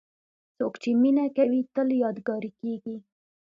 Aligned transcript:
څوک 0.57 0.73
چې 0.81 0.89
مینه 1.01 1.25
کوي، 1.37 1.61
تل 1.73 1.87
یادګاري 2.03 2.51
کېږي. 2.61 2.95